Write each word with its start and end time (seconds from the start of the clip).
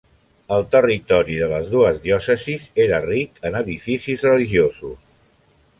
El 0.55 0.63
territori 0.75 1.37
de 1.41 1.49
les 1.51 1.69
dues 1.75 1.99
diòcesis 2.07 2.67
era 2.87 3.03
ric 3.07 3.39
en 3.51 3.61
edificis 3.63 4.27
religiosos. 4.31 4.99